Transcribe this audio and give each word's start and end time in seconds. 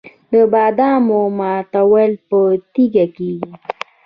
د 0.31 0.33
بادامو 0.51 1.21
ماتول 1.39 2.11
په 2.27 2.39
تیږه 2.73 3.05
کیږي. 3.15 3.53